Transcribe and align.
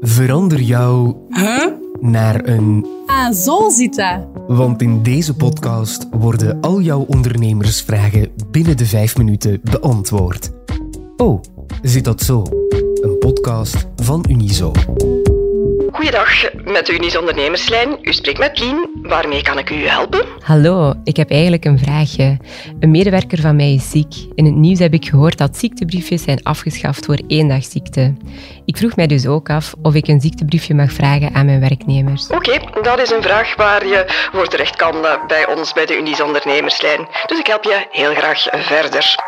Verander 0.00 0.60
jou 0.60 1.14
Huh? 1.28 1.66
naar 2.00 2.48
een. 2.48 2.86
Ah, 3.06 3.32
zo 3.32 3.68
zit 3.68 3.94
dat. 3.94 4.26
Want 4.46 4.82
in 4.82 5.02
deze 5.02 5.34
podcast 5.34 6.06
worden 6.10 6.60
al 6.60 6.80
jouw 6.80 7.00
ondernemersvragen 7.00 8.28
binnen 8.50 8.76
de 8.76 8.86
vijf 8.86 9.16
minuten 9.16 9.60
beantwoord. 9.62 10.50
Oh, 11.16 11.40
zit 11.82 12.04
dat 12.04 12.22
zo? 12.22 12.42
Een 13.00 13.18
podcast 13.18 13.86
van 13.96 14.24
Unizo. 14.28 14.72
Goeiedag, 16.08 16.64
met 16.64 16.86
de 16.86 16.94
Unis 16.94 17.16
Ondernemerslijn. 17.16 17.98
U 18.02 18.12
spreekt 18.12 18.38
met 18.38 18.58
Lien. 18.58 18.90
Waarmee 19.02 19.42
kan 19.42 19.58
ik 19.58 19.70
u 19.70 19.86
helpen? 19.86 20.24
Hallo, 20.40 20.94
ik 21.04 21.16
heb 21.16 21.30
eigenlijk 21.30 21.64
een 21.64 21.78
vraagje. 21.78 22.36
Een 22.80 22.90
medewerker 22.90 23.40
van 23.40 23.56
mij 23.56 23.74
is 23.74 23.90
ziek. 23.90 24.14
In 24.34 24.44
het 24.44 24.54
nieuws 24.54 24.78
heb 24.78 24.92
ik 24.92 25.08
gehoord 25.08 25.38
dat 25.38 25.56
ziektebriefjes 25.56 26.22
zijn 26.22 26.42
afgeschaft 26.42 27.04
voor 27.04 27.18
eendagsziekte. 27.26 28.14
Ik 28.64 28.76
vroeg 28.76 28.96
mij 28.96 29.06
dus 29.06 29.26
ook 29.26 29.50
af 29.50 29.74
of 29.82 29.94
ik 29.94 30.08
een 30.08 30.20
ziektebriefje 30.20 30.74
mag 30.74 30.92
vragen 30.92 31.34
aan 31.34 31.46
mijn 31.46 31.60
werknemers. 31.60 32.26
Oké, 32.26 32.58
dat 32.82 33.00
is 33.00 33.10
een 33.10 33.22
vraag 33.22 33.56
waar 33.56 33.86
je 33.86 34.28
voor 34.32 34.46
terecht 34.46 34.76
kan 34.76 35.06
eh, 35.06 35.26
bij 35.26 35.46
ons 35.46 35.72
bij 35.72 35.86
de 35.86 35.96
Unis 35.96 36.20
Ondernemerslijn. 36.20 37.08
Dus 37.26 37.38
ik 37.38 37.46
help 37.46 37.64
je 37.64 37.86
heel 37.90 38.14
graag 38.14 38.46
verder. 38.50 39.27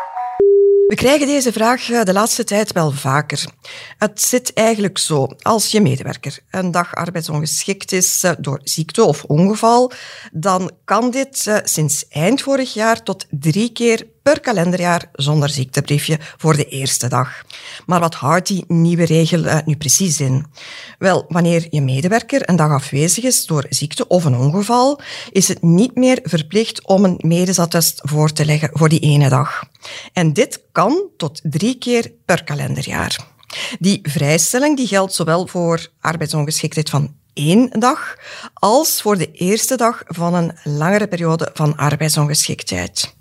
We 0.91 0.97
krijgen 0.97 1.27
deze 1.27 1.51
vraag 1.51 1.89
eh, 1.89 2.03
de 2.03 2.13
laatste 2.13 2.43
tijd 2.43 2.71
wel 2.71 2.91
vaker. 2.91 3.45
Het 3.97 4.21
zit 4.21 4.53
eigenlijk 4.53 4.97
zo. 4.97 5.27
Als 5.41 5.71
je 5.71 5.81
medewerker 5.81 6.39
een 6.49 6.71
dag 6.71 6.95
arbeidsongeschikt 6.95 7.91
is 7.91 8.23
eh, 8.23 8.31
door 8.39 8.59
ziekte 8.63 9.03
of 9.03 9.23
ongeval, 9.23 9.91
dan 10.31 10.71
kan 10.85 11.11
dit 11.11 11.47
eh, 11.47 11.57
sinds 11.63 12.07
eind 12.07 12.41
vorig 12.41 12.73
jaar 12.73 13.03
tot 13.03 13.25
drie 13.29 13.71
keer 13.71 14.07
per 14.23 14.39
kalenderjaar 14.39 15.09
zonder 15.13 15.49
ziektebriefje 15.49 16.19
voor 16.37 16.55
de 16.55 16.65
eerste 16.65 17.07
dag. 17.07 17.41
Maar 17.85 17.99
wat 17.99 18.15
houdt 18.15 18.47
die 18.47 18.65
nieuwe 18.67 19.05
regel 19.05 19.43
uh, 19.43 19.57
nu 19.65 19.75
precies 19.75 20.19
in? 20.19 20.45
Wel, 20.99 21.25
wanneer 21.27 21.67
je 21.69 21.81
medewerker 21.81 22.49
een 22.49 22.55
dag 22.55 22.71
afwezig 22.71 23.23
is 23.23 23.45
door 23.45 23.65
ziekte 23.69 24.07
of 24.07 24.25
een 24.25 24.35
ongeval, 24.35 25.01
is 25.31 25.47
het 25.47 25.61
niet 25.61 25.95
meer 25.95 26.19
verplicht 26.23 26.87
om 26.87 27.05
een 27.05 27.19
medesattest 27.19 28.01
voor 28.03 28.33
te 28.33 28.45
leggen 28.45 28.69
voor 28.73 28.89
die 28.89 28.99
ene 28.99 29.29
dag. 29.29 29.63
En 30.13 30.33
dit 30.33 30.61
kan 30.71 31.09
tot 31.17 31.39
drie 31.43 31.77
keer 31.77 32.11
per 32.25 32.43
kalenderjaar. 32.43 33.29
Die 33.79 33.99
vrijstelling 34.03 34.77
die 34.77 34.87
geldt 34.87 35.13
zowel 35.13 35.47
voor 35.47 35.87
arbeidsongeschiktheid 35.99 36.89
van 36.89 37.15
één 37.33 37.69
dag 37.79 38.15
als 38.53 39.01
voor 39.01 39.17
de 39.17 39.31
eerste 39.31 39.77
dag 39.77 40.03
van 40.05 40.33
een 40.33 40.51
langere 40.63 41.07
periode 41.07 41.49
van 41.53 41.75
arbeidsongeschiktheid. 41.75 43.19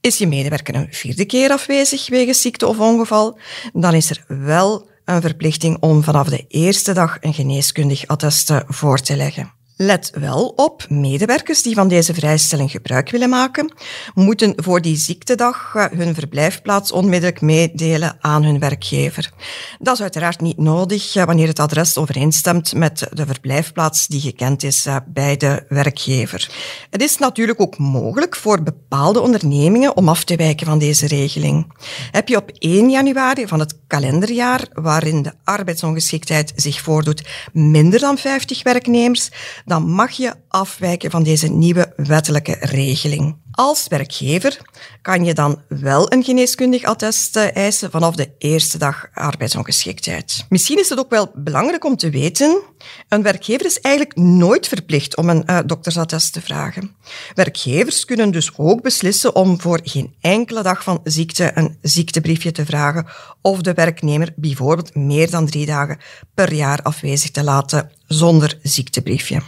Is 0.00 0.18
je 0.18 0.26
medewerker 0.26 0.74
een 0.74 0.88
vierde 0.90 1.24
keer 1.24 1.50
afwezig 1.50 2.08
wegens 2.08 2.40
ziekte 2.40 2.66
of 2.66 2.78
ongeval, 2.78 3.38
dan 3.72 3.94
is 3.94 4.10
er 4.10 4.24
wel 4.26 4.88
een 5.04 5.20
verplichting 5.20 5.76
om 5.80 6.02
vanaf 6.02 6.28
de 6.28 6.44
eerste 6.48 6.92
dag 6.92 7.16
een 7.20 7.34
geneeskundig 7.34 8.06
attest 8.06 8.52
voor 8.66 8.98
te 8.98 9.16
leggen. 9.16 9.59
Let 9.82 10.10
wel 10.14 10.52
op, 10.56 10.86
medewerkers 10.88 11.62
die 11.62 11.74
van 11.74 11.88
deze 11.88 12.14
vrijstelling 12.14 12.70
gebruik 12.70 13.10
willen 13.10 13.28
maken, 13.28 13.72
moeten 14.14 14.52
voor 14.56 14.80
die 14.80 14.96
ziektedag 14.96 15.72
hun 15.72 16.14
verblijfplaats 16.14 16.92
onmiddellijk 16.92 17.40
meedelen 17.40 18.16
aan 18.20 18.44
hun 18.44 18.58
werkgever. 18.58 19.30
Dat 19.78 19.94
is 19.94 20.00
uiteraard 20.00 20.40
niet 20.40 20.58
nodig 20.58 21.14
wanneer 21.14 21.46
het 21.46 21.58
adres 21.58 21.96
overeenstemt 21.96 22.74
met 22.74 23.08
de 23.12 23.26
verblijfplaats 23.26 24.06
die 24.06 24.20
gekend 24.20 24.62
is 24.62 24.86
bij 25.06 25.36
de 25.36 25.64
werkgever. 25.68 26.50
Het 26.90 27.02
is 27.02 27.18
natuurlijk 27.18 27.60
ook 27.60 27.78
mogelijk 27.78 28.36
voor 28.36 28.62
bepaalde 28.62 29.20
ondernemingen 29.20 29.96
om 29.96 30.08
af 30.08 30.24
te 30.24 30.36
wijken 30.36 30.66
van 30.66 30.78
deze 30.78 31.06
regeling. 31.06 31.72
Heb 32.10 32.28
je 32.28 32.36
op 32.36 32.50
1 32.58 32.90
januari 32.90 33.46
van 33.46 33.60
het 33.60 33.78
kalenderjaar 33.86 34.68
waarin 34.72 35.22
de 35.22 35.32
arbeidsongeschiktheid 35.44 36.52
zich 36.56 36.80
voordoet 36.80 37.28
minder 37.52 38.00
dan 38.00 38.18
50 38.18 38.62
werknemers, 38.62 39.28
dan 39.70 39.90
mag 39.90 40.10
je 40.10 40.34
afwijken 40.48 41.10
van 41.10 41.22
deze 41.22 41.48
nieuwe 41.48 41.92
wettelijke 41.96 42.56
regeling. 42.60 43.36
Als 43.50 43.88
werkgever 43.88 44.58
kan 45.02 45.24
je 45.24 45.34
dan 45.34 45.62
wel 45.68 46.12
een 46.12 46.24
geneeskundig 46.24 46.82
attest 46.82 47.36
eisen 47.36 47.90
vanaf 47.90 48.14
de 48.14 48.30
eerste 48.38 48.78
dag 48.78 49.08
arbeidsongeschiktheid. 49.14 50.46
Misschien 50.48 50.78
is 50.78 50.88
het 50.88 50.98
ook 50.98 51.10
wel 51.10 51.30
belangrijk 51.34 51.84
om 51.84 51.96
te 51.96 52.10
weten, 52.10 52.62
een 53.08 53.22
werkgever 53.22 53.66
is 53.66 53.80
eigenlijk 53.80 54.16
nooit 54.16 54.68
verplicht 54.68 55.16
om 55.16 55.28
een 55.28 55.42
uh, 55.46 55.58
doktersattest 55.66 56.32
te 56.32 56.40
vragen. 56.40 56.96
Werkgevers 57.34 58.04
kunnen 58.04 58.30
dus 58.30 58.50
ook 58.56 58.82
beslissen 58.82 59.34
om 59.34 59.60
voor 59.60 59.80
geen 59.82 60.14
enkele 60.20 60.62
dag 60.62 60.82
van 60.82 61.00
ziekte 61.04 61.50
een 61.54 61.78
ziektebriefje 61.82 62.52
te 62.52 62.64
vragen 62.64 63.06
of 63.40 63.60
de 63.60 63.74
werknemer 63.74 64.32
bijvoorbeeld 64.36 64.94
meer 64.94 65.30
dan 65.30 65.46
drie 65.46 65.66
dagen 65.66 65.98
per 66.34 66.52
jaar 66.52 66.82
afwezig 66.82 67.30
te 67.30 67.44
laten 67.44 67.90
zonder 68.06 68.58
ziektebriefje. 68.62 69.42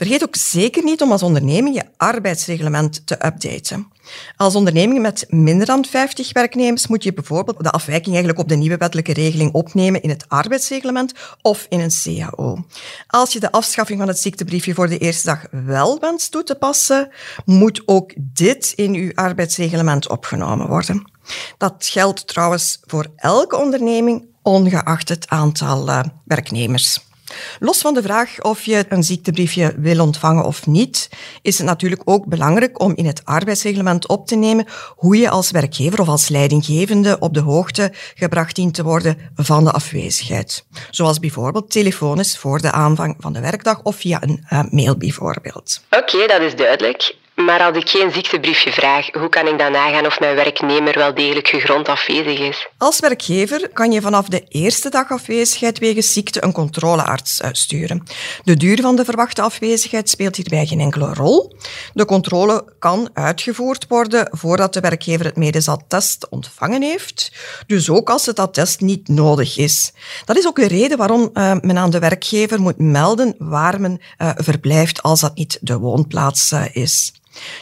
Vergeet 0.00 0.22
ook 0.22 0.36
zeker 0.36 0.84
niet 0.84 1.02
om 1.02 1.12
als 1.12 1.22
onderneming 1.22 1.74
je 1.74 1.84
arbeidsreglement 1.96 3.06
te 3.06 3.26
updaten. 3.26 3.92
Als 4.36 4.54
onderneming 4.54 5.00
met 5.00 5.24
minder 5.28 5.66
dan 5.66 5.84
50 5.84 6.32
werknemers 6.32 6.86
moet 6.86 7.02
je 7.02 7.12
bijvoorbeeld 7.12 7.62
de 7.62 7.70
afwijking 7.70 8.14
eigenlijk 8.14 8.38
op 8.38 8.48
de 8.48 8.56
nieuwe 8.56 8.76
wettelijke 8.76 9.12
regeling 9.12 9.52
opnemen 9.52 10.02
in 10.02 10.08
het 10.08 10.24
arbeidsreglement 10.28 11.12
of 11.42 11.66
in 11.68 11.80
een 11.80 11.90
CAO. 12.02 12.64
Als 13.06 13.32
je 13.32 13.40
de 13.40 13.52
afschaffing 13.52 13.98
van 13.98 14.08
het 14.08 14.18
ziektebriefje 14.18 14.74
voor 14.74 14.88
de 14.88 14.98
eerste 14.98 15.26
dag 15.26 15.46
wel 15.50 15.98
wenst 15.98 16.30
toe 16.30 16.42
te 16.42 16.54
passen, 16.54 17.10
moet 17.44 17.82
ook 17.86 18.12
dit 18.16 18.72
in 18.76 18.94
uw 18.94 19.10
arbeidsreglement 19.14 20.08
opgenomen 20.08 20.68
worden. 20.68 21.10
Dat 21.58 21.86
geldt 21.86 22.26
trouwens 22.26 22.80
voor 22.86 23.06
elke 23.16 23.56
onderneming, 23.56 24.26
ongeacht 24.42 25.08
het 25.08 25.28
aantal 25.28 25.88
uh, 25.88 26.02
werknemers. 26.24 27.08
Los 27.58 27.80
van 27.80 27.94
de 27.94 28.02
vraag 28.02 28.42
of 28.42 28.64
je 28.64 28.84
een 28.88 29.02
ziektebriefje 29.02 29.74
wil 29.76 30.00
ontvangen 30.00 30.44
of 30.44 30.66
niet, 30.66 31.08
is 31.42 31.58
het 31.58 31.66
natuurlijk 31.66 32.02
ook 32.04 32.26
belangrijk 32.26 32.80
om 32.80 32.92
in 32.96 33.06
het 33.06 33.24
arbeidsreglement 33.24 34.08
op 34.08 34.26
te 34.26 34.36
nemen 34.36 34.66
hoe 34.96 35.16
je 35.16 35.30
als 35.30 35.50
werkgever 35.50 36.00
of 36.00 36.08
als 36.08 36.28
leidinggevende 36.28 37.18
op 37.18 37.34
de 37.34 37.40
hoogte 37.40 37.92
gebracht 38.14 38.54
dient 38.54 38.74
te 38.74 38.82
worden 38.82 39.18
van 39.34 39.64
de 39.64 39.70
afwezigheid. 39.70 40.64
Zoals 40.90 41.18
bijvoorbeeld 41.18 41.70
telefonisch 41.70 42.38
voor 42.38 42.60
de 42.60 42.72
aanvang 42.72 43.14
van 43.18 43.32
de 43.32 43.40
werkdag 43.40 43.82
of 43.82 43.96
via 43.96 44.22
een 44.22 44.46
uh, 44.52 44.62
mail 44.70 44.96
bijvoorbeeld. 44.96 45.80
Oké, 45.90 46.26
dat 46.26 46.40
is 46.40 46.56
duidelijk. 46.56 47.18
Maar 47.44 47.62
als 47.62 47.76
ik 47.76 47.88
geen 47.88 48.12
ziektebriefje 48.12 48.72
vraag, 48.72 49.06
hoe 49.12 49.28
kan 49.28 49.46
ik 49.46 49.58
dan 49.58 49.72
nagaan 49.72 50.06
of 50.06 50.20
mijn 50.20 50.34
werknemer 50.34 50.98
wel 50.98 51.14
degelijk 51.14 51.48
gegrond 51.48 51.88
afwezig 51.88 52.38
is? 52.38 52.68
Als 52.78 53.00
werkgever 53.00 53.68
kan 53.68 53.92
je 53.92 54.00
vanaf 54.00 54.28
de 54.28 54.44
eerste 54.48 54.88
dag 54.88 55.10
afwezigheid 55.10 55.78
wegens 55.78 56.12
ziekte 56.12 56.44
een 56.44 56.52
controlearts 56.52 57.40
sturen. 57.52 58.02
De 58.44 58.56
duur 58.56 58.80
van 58.80 58.96
de 58.96 59.04
verwachte 59.04 59.42
afwezigheid 59.42 60.08
speelt 60.08 60.36
hierbij 60.36 60.66
geen 60.66 60.80
enkele 60.80 61.14
rol. 61.14 61.56
De 61.94 62.04
controle 62.04 62.64
kan 62.78 63.10
uitgevoerd 63.12 63.86
worden 63.88 64.28
voordat 64.30 64.72
de 64.72 64.80
werkgever 64.80 65.24
het 65.24 65.36
medisch 65.36 65.68
attest 65.68 66.28
ontvangen 66.28 66.82
heeft, 66.82 67.32
dus 67.66 67.90
ook 67.90 68.10
als 68.10 68.26
het 68.26 68.38
attest 68.38 68.80
niet 68.80 69.08
nodig 69.08 69.58
is. 69.58 69.92
Dat 70.24 70.36
is 70.36 70.46
ook 70.46 70.56
de 70.56 70.68
reden 70.68 70.98
waarom 70.98 71.30
uh, 71.34 71.52
men 71.60 71.78
aan 71.78 71.90
de 71.90 71.98
werkgever 71.98 72.60
moet 72.60 72.78
melden 72.78 73.34
waar 73.38 73.80
men 73.80 74.00
uh, 74.18 74.30
verblijft 74.36 75.02
als 75.02 75.20
dat 75.20 75.34
niet 75.36 75.58
de 75.60 75.78
woonplaats 75.78 76.52
is. 76.72 77.12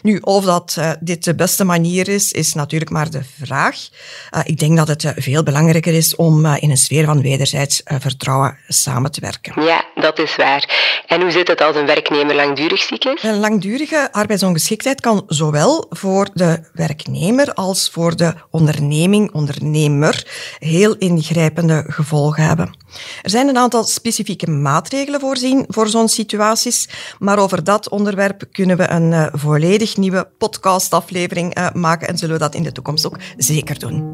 Nu, 0.02 0.18
of 0.20 0.44
dat 0.44 0.76
uh, 0.78 0.90
dit 1.00 1.24
de 1.24 1.34
beste 1.34 1.64
manier 1.64 2.08
is, 2.08 2.32
is 2.32 2.52
natuurlijk 2.54 2.90
maar 2.90 3.10
de 3.10 3.22
vraag. 3.42 3.88
Uh, 4.36 4.40
ik 4.44 4.58
denk 4.58 4.76
dat 4.76 4.88
het 4.88 5.02
uh, 5.04 5.10
veel 5.16 5.42
belangrijker 5.42 5.94
is 5.94 6.16
om 6.16 6.46
in 6.46 6.70
een 6.70 6.76
sfeer 6.76 7.04
van 7.04 7.22
wederzijds 7.22 7.82
vertrouwen 7.84 8.58
samen 8.68 9.10
te 9.12 9.20
werken. 9.20 9.62
Ja, 9.62 9.84
dat 9.94 10.18
is 10.18 10.36
waar. 10.36 11.02
En 11.06 11.20
hoe 11.20 11.30
zit 11.30 11.48
het 11.48 11.60
als 11.60 11.76
een 11.76 11.86
werknemer 11.86 12.34
langdurig 12.34 12.82
ziek 12.82 13.04
is? 13.04 13.22
Een 13.22 13.38
langdurige 13.38 14.08
arbeidsongeschiktheid 14.12 15.00
kan 15.00 15.24
zowel 15.26 15.86
voor 15.90 16.28
de 16.34 16.60
werknemer 16.72 17.54
als 17.54 17.90
voor 17.90 18.16
de 18.16 18.34
onderneming, 18.50 19.32
ondernemer, 19.32 20.26
heel 20.58 20.96
ingrijpende 20.96 21.84
gevolgen 21.86 22.42
hebben. 22.42 22.74
Er 23.22 23.30
zijn 23.30 23.48
een 23.48 23.56
aantal 23.56 23.84
specifieke 23.84 24.50
maatregelen 24.50 25.20
voorzien 25.20 25.64
voor 25.69 25.88
zo'n 25.88 26.08
situaties, 26.08 26.88
maar 27.19 27.38
over 27.38 27.64
dat 27.64 27.88
onderwerp 27.88 28.42
kunnen 28.52 28.76
we 28.76 28.90
een 28.90 29.12
uh, 29.12 29.26
volledig 29.69 29.97
nieuwe 29.97 30.29
podcastaflevering 30.38 31.59
uh, 31.59 31.73
maken 31.73 32.09
en 32.09 32.19
zullen 32.19 32.35
we 32.35 32.41
dat 32.41 32.55
in 32.55 32.62
de 32.62 32.73
toekomst 32.73 33.06
ook 33.06 33.19
zeker 33.37 33.79
doen. 33.79 34.11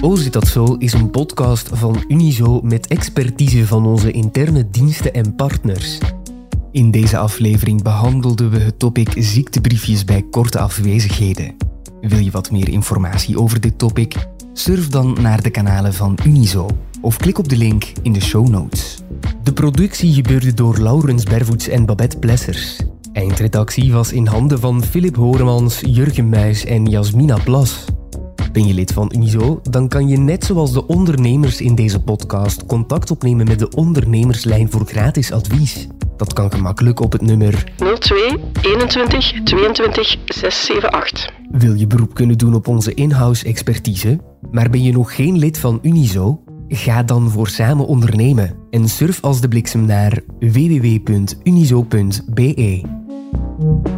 Oh, 0.00 0.16
zit 0.16 0.32
dat 0.32 0.46
zo 0.46 0.74
is 0.78 0.92
een 0.92 1.10
podcast 1.10 1.68
van 1.72 2.04
Unizo 2.08 2.60
met 2.62 2.86
expertise 2.86 3.66
van 3.66 3.86
onze 3.86 4.10
interne 4.10 4.70
diensten 4.70 5.14
en 5.14 5.34
partners. 5.34 5.98
In 6.72 6.90
deze 6.90 7.18
aflevering 7.18 7.82
behandelden 7.82 8.50
we 8.50 8.58
het 8.58 8.78
topic 8.78 9.12
ziektebriefjes 9.16 10.04
bij 10.04 10.26
korte 10.30 10.58
afwezigheden. 10.58 11.56
Wil 12.00 12.18
je 12.18 12.30
wat 12.30 12.50
meer 12.50 12.68
informatie 12.68 13.38
over 13.38 13.60
dit 13.60 13.78
topic? 13.78 14.14
Surf 14.52 14.88
dan 14.88 15.16
naar 15.20 15.42
de 15.42 15.50
kanalen 15.50 15.94
van 15.94 16.18
Unizo 16.24 16.66
of 17.00 17.16
klik 17.16 17.38
op 17.38 17.48
de 17.48 17.56
link 17.56 17.92
in 18.02 18.12
de 18.12 18.22
show 18.22 18.48
notes. 18.48 18.98
De 19.42 19.52
productie 19.52 20.12
gebeurde 20.14 20.54
door 20.54 20.78
Laurens 20.78 21.24
Bervoets 21.24 21.68
en 21.68 21.86
Babette 21.86 22.18
Plessers. 22.18 22.76
Eindredactie 23.14 23.92
was 23.92 24.12
in 24.12 24.26
handen 24.26 24.60
van 24.60 24.82
Philip 24.82 25.16
Horemans, 25.16 25.80
Jurgen 25.86 26.28
Muis 26.28 26.64
en 26.64 26.86
Jasmina 26.86 27.38
Plas. 27.44 27.84
Ben 28.52 28.66
je 28.66 28.74
lid 28.74 28.92
van 28.92 29.12
Unizo? 29.14 29.60
Dan 29.62 29.88
kan 29.88 30.08
je 30.08 30.18
net 30.18 30.44
zoals 30.44 30.72
de 30.72 30.86
ondernemers 30.86 31.60
in 31.60 31.74
deze 31.74 32.02
podcast 32.02 32.66
contact 32.66 33.10
opnemen 33.10 33.46
met 33.48 33.58
de 33.58 33.68
ondernemerslijn 33.68 34.70
voor 34.70 34.86
gratis 34.86 35.32
advies. 35.32 35.86
Dat 36.16 36.32
kan 36.32 36.52
gemakkelijk 36.52 37.00
op 37.00 37.12
het 37.12 37.22
nummer 37.22 37.72
02 37.98 38.38
21 38.62 39.42
22 39.44 40.16
678. 40.24 41.30
Wil 41.50 41.74
je 41.74 41.86
beroep 41.86 42.14
kunnen 42.14 42.38
doen 42.38 42.54
op 42.54 42.68
onze 42.68 42.94
in-house 42.94 43.44
expertise, 43.44 44.20
maar 44.50 44.70
ben 44.70 44.82
je 44.82 44.92
nog 44.92 45.14
geen 45.14 45.38
lid 45.38 45.58
van 45.58 45.78
Unizo? 45.82 46.42
Ga 46.68 47.02
dan 47.02 47.30
voor 47.30 47.48
samen 47.48 47.86
ondernemen 47.86 48.56
en 48.70 48.88
surf 48.88 49.22
als 49.22 49.40
de 49.40 49.48
bliksem 49.48 49.84
naar 49.84 50.20
www.unizo.be. 50.38 51.42
Thank 53.64 53.88
you. 53.88 53.93